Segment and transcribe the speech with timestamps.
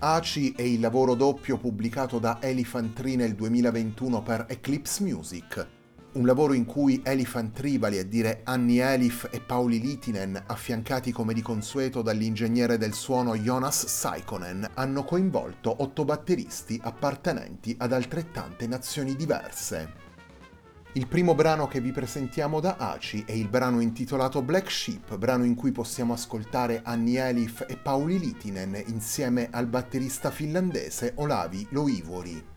[0.00, 5.66] ACI è il lavoro doppio pubblicato da Elephant Tree nel 2021 per Eclipse Music,
[6.12, 11.10] un lavoro in cui Elephant Tree, vale a dire Anni Elif e Pauli Litinen, affiancati
[11.10, 18.68] come di consueto dall'ingegnere del suono Jonas Saikonen, hanno coinvolto otto batteristi appartenenti ad altrettante
[18.68, 20.07] nazioni diverse.
[20.92, 25.44] Il primo brano che vi presentiamo da ACI è il brano intitolato Black Sheep, brano
[25.44, 32.56] in cui possiamo ascoltare Anni Elif e Pauli Litinen insieme al batterista finlandese Olavi Loivori.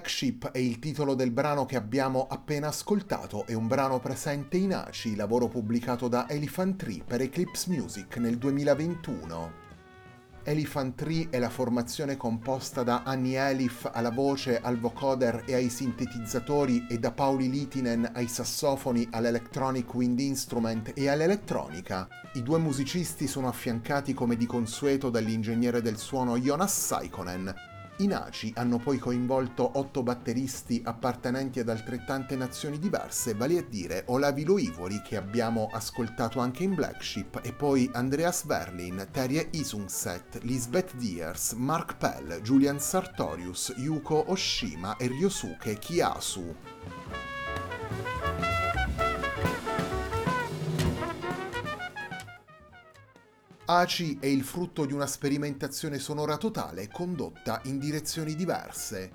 [0.00, 4.56] Black Sheep è il titolo del brano che abbiamo appena ascoltato, è un brano presente
[4.56, 9.52] in ACI, lavoro pubblicato da Elephant Tree per Eclipse Music nel 2021.
[10.44, 15.68] Elephant Tree è la formazione composta da Annie Elif alla voce, al vocoder e ai
[15.68, 22.08] sintetizzatori e da Pauli Litinen ai sassofoni, all'electronic wind instrument e all'elettronica.
[22.34, 27.54] I due musicisti sono affiancati come di consueto dall'ingegnere del suono Jonas Saikonen,
[28.00, 34.04] i Naci hanno poi coinvolto otto batteristi appartenenti ad altrettante nazioni diverse, vale a dire
[34.06, 36.98] Olavilo Ivori che abbiamo ascoltato anche in Black
[37.42, 45.06] e poi Andreas Verlin, Terje Isungset, Lisbeth Diers, Mark Pell, Julian Sartorius, Yuko Oshima e
[45.06, 46.54] Ryosuke Kiyasu.
[53.72, 59.12] ACI è il frutto di una sperimentazione sonora totale condotta in direzioni diverse.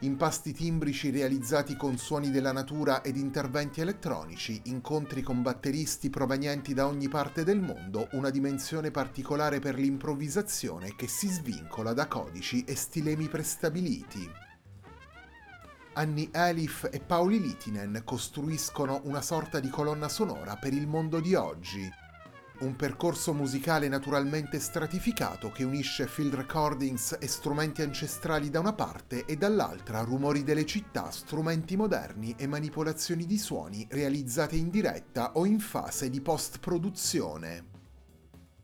[0.00, 6.86] Impasti timbrici realizzati con suoni della natura ed interventi elettronici, incontri con batteristi provenienti da
[6.86, 12.76] ogni parte del mondo, una dimensione particolare per l'improvvisazione che si svincola da codici e
[12.76, 14.30] stilemi prestabiliti.
[15.94, 21.34] Anni Elif e Pauli Litinen costruiscono una sorta di colonna sonora per il mondo di
[21.34, 21.90] oggi,
[22.60, 29.24] un percorso musicale naturalmente stratificato che unisce field recordings e strumenti ancestrali da una parte
[29.24, 35.44] e dall'altra rumori delle città, strumenti moderni e manipolazioni di suoni realizzate in diretta o
[35.46, 37.73] in fase di post-produzione.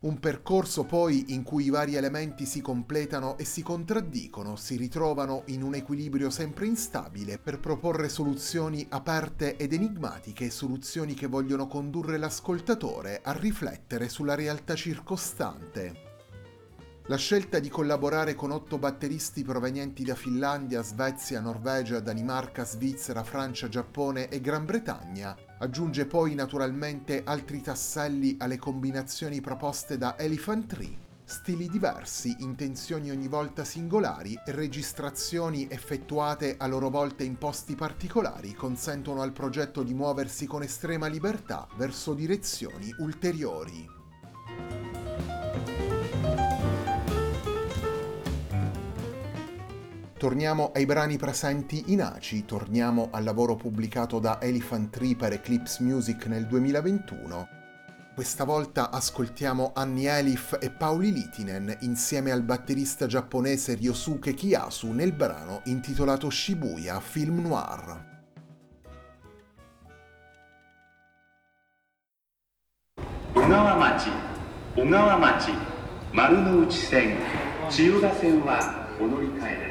[0.01, 5.43] Un percorso poi in cui i vari elementi si completano e si contraddicono, si ritrovano
[5.47, 12.17] in un equilibrio sempre instabile per proporre soluzioni aperte ed enigmatiche, soluzioni che vogliono condurre
[12.17, 16.10] l'ascoltatore a riflettere sulla realtà circostante.
[17.11, 23.67] La scelta di collaborare con otto batteristi provenienti da Finlandia, Svezia, Norvegia, Danimarca, Svizzera, Francia,
[23.67, 30.97] Giappone e Gran Bretagna aggiunge poi naturalmente altri tasselli alle combinazioni proposte da Elephant Tree,
[31.25, 38.53] stili diversi, intenzioni ogni volta singolari e registrazioni effettuate a loro volta in posti particolari
[38.53, 43.99] consentono al progetto di muoversi con estrema libertà verso direzioni ulteriori.
[50.21, 55.81] Torniamo ai brani presenti in ACI, torniamo al lavoro pubblicato da Elephant Tree per Eclipse
[55.81, 57.47] Music nel 2021
[58.13, 65.11] questa volta ascoltiamo Annie Elif e Pauli Litinen insieme al batterista giapponese Ryosuke Kiyasu nel
[65.11, 68.05] brano intitolato Shibuya Film Noir.
[73.33, 74.11] Ogawa Machi,
[74.75, 75.53] Ogawa Machi,
[76.11, 77.17] Marunouchi Sen,
[77.69, 79.70] Chiyoda Sen wa onori kae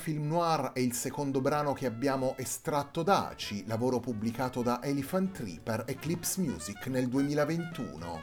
[0.00, 5.32] Film Noir è il secondo brano che abbiamo estratto da ACI, lavoro pubblicato da Elephant
[5.32, 8.22] Tree per Eclipse Music nel 2021.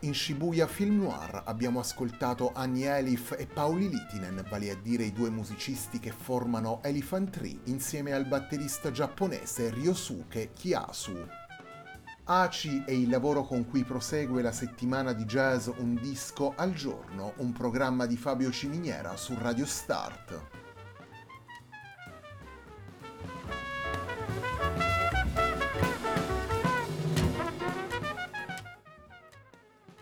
[0.00, 5.12] In Shibuya Film Noir abbiamo ascoltato Annie Elif e Pauli Litinen, vale a dire i
[5.12, 11.24] due musicisti che formano Elephant Tree, insieme al batterista giapponese Ryosuke Kiyasu.
[12.24, 17.34] ACI è il lavoro con cui prosegue la settimana di jazz Un disco al giorno,
[17.36, 20.59] un programma di Fabio Ciminiera su Radio Start.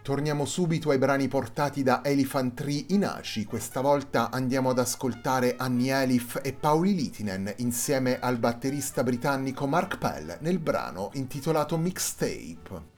[0.09, 5.57] Torniamo subito ai brani portati da Elephant Tree in ACI, questa volta andiamo ad ascoltare
[5.59, 12.98] Annie Elif e Pauli Litinen insieme al batterista britannico Mark Pell nel brano intitolato Mixtape.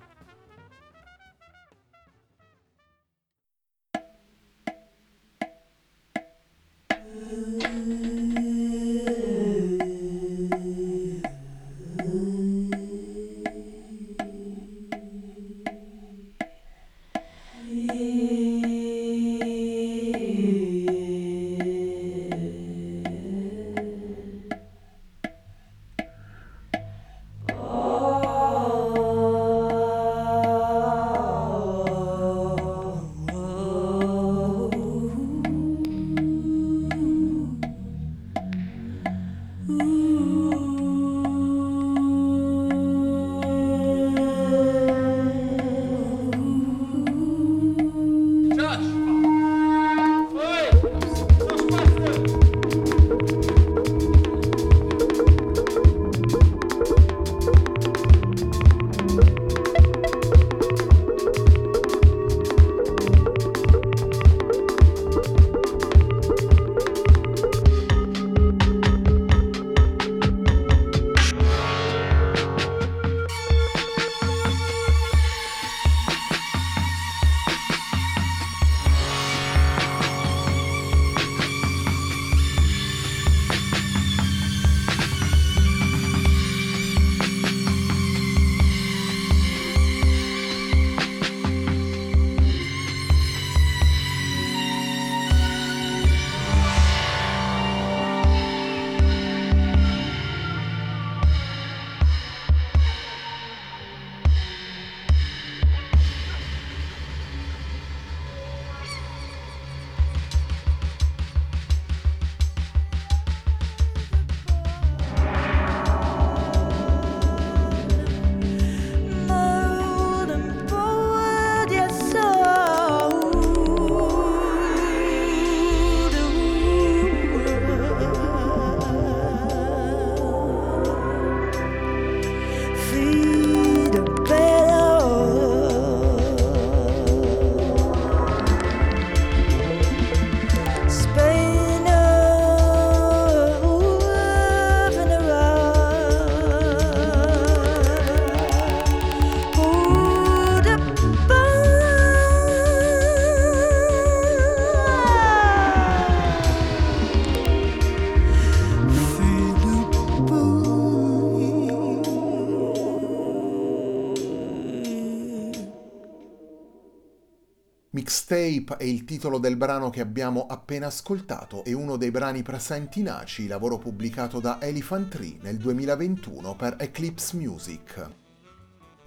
[168.76, 173.10] È il titolo del brano che abbiamo appena ascoltato e uno dei brani presenti in
[173.10, 178.08] ACI, lavoro pubblicato da Elephant Tree nel 2021 per Eclipse Music.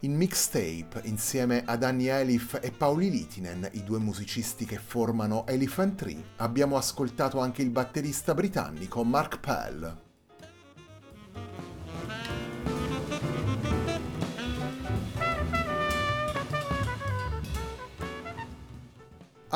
[0.02, 5.96] In Mixtape, insieme ad Annie Elif e Pauli Litinen, i due musicisti che formano Elephant
[5.96, 10.13] Tree, abbiamo ascoltato anche il batterista britannico Mark Pell.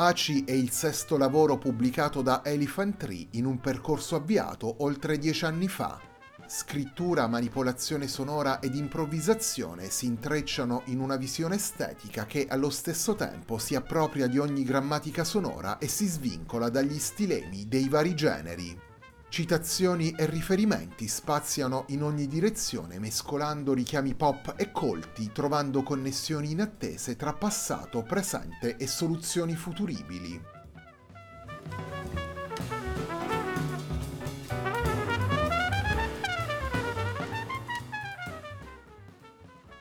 [0.00, 5.44] ACI è il sesto lavoro pubblicato da Elephant Tree in un percorso avviato oltre dieci
[5.44, 6.00] anni fa.
[6.46, 13.58] Scrittura, manipolazione sonora ed improvvisazione si intrecciano in una visione estetica che allo stesso tempo
[13.58, 18.87] si appropria di ogni grammatica sonora e si svincola dagli stilemi dei vari generi.
[19.30, 27.14] Citazioni e riferimenti spaziano in ogni direzione mescolando richiami pop e colti, trovando connessioni inattese
[27.14, 30.57] tra passato, presente e soluzioni futuribili.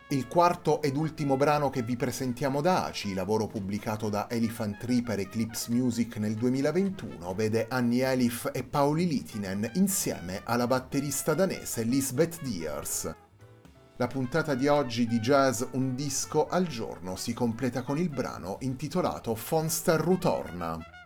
[0.09, 5.01] Il quarto ed ultimo brano che vi presentiamo da ACI, lavoro pubblicato da Elephant Tree
[5.03, 11.83] per Eclipse Music nel 2021, vede Annie Elif e Pauli Litinen insieme alla batterista danese
[11.83, 13.13] Lisbeth Diers.
[13.97, 18.57] La puntata di oggi di Jazz Un disco al giorno si completa con il brano
[18.61, 20.96] intitolato Fonster Rutorna.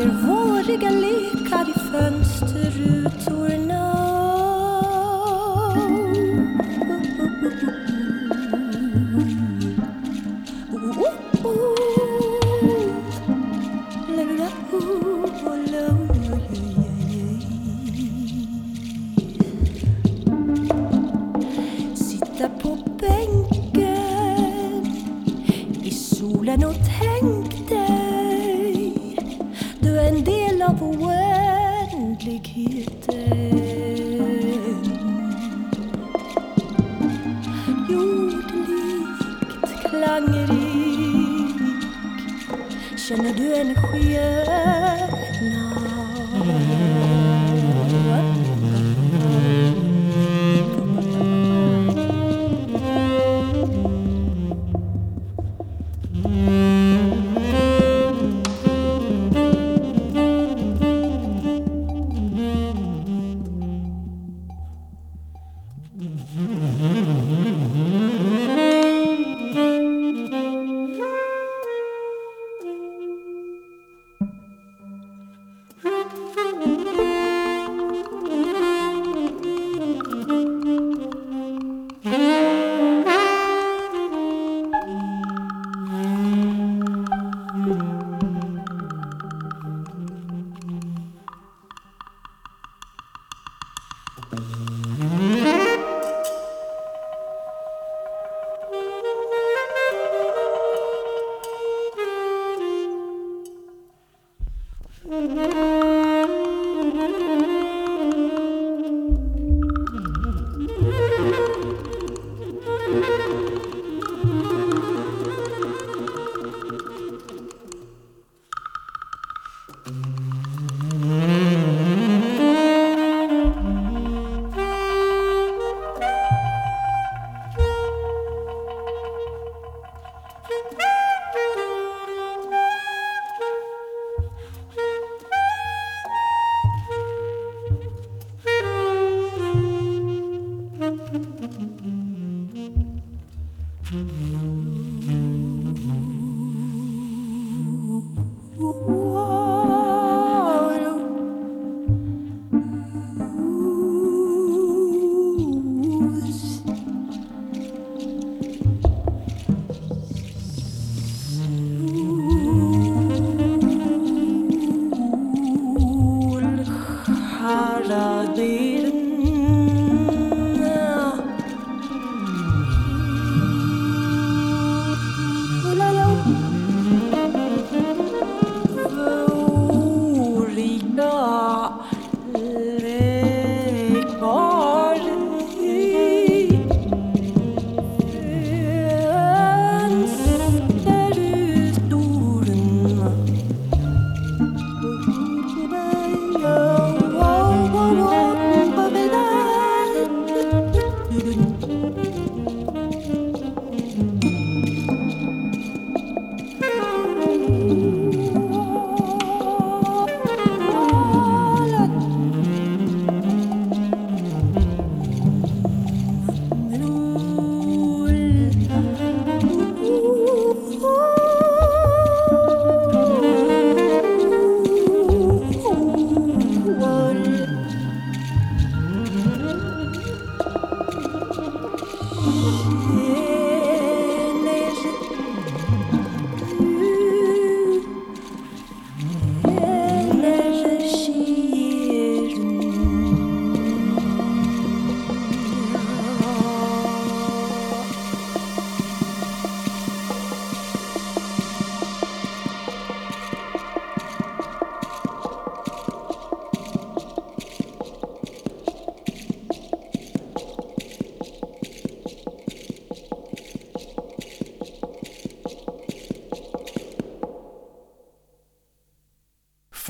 [0.00, 3.99] Ligger våriga lekar i fönsterrutorna.
[43.10, 45.00] Känner du energiökna?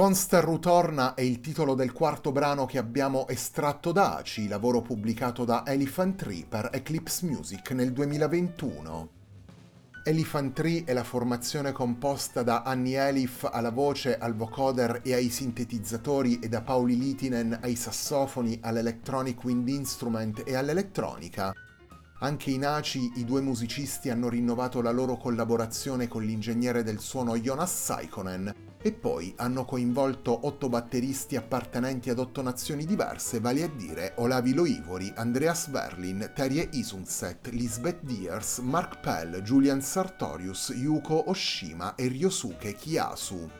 [0.00, 5.44] Fonster Ritorna è il titolo del quarto brano che abbiamo estratto da ACI, lavoro pubblicato
[5.44, 9.10] da Elephant Tree per Eclipse Music nel 2021.
[10.04, 15.28] Elephant Tree è la formazione composta da Annie Elif alla voce, al vocoder e ai
[15.28, 21.52] sintetizzatori e da Pauli Litinen ai sassofoni, all'electronic wind instrument e all'elettronica.
[22.20, 27.36] Anche in ACI i due musicisti hanno rinnovato la loro collaborazione con l'ingegnere del suono
[27.36, 33.68] Jonas Saikonen e poi hanno coinvolto otto batteristi appartenenti ad otto nazioni diverse, vale a
[33.68, 41.94] dire Olavi Loivori, Andreas Verlin, Terje Isundset, Lisbeth Diers, Mark Pell, Julian Sartorius, Yuko Oshima
[41.94, 43.50] e Ryosuke Kiyasu.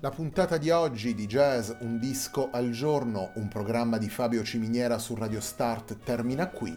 [0.00, 4.98] La puntata di oggi di Jazz Un disco al giorno, un programma di Fabio Ciminiera
[4.98, 6.76] su Radio Start termina qui.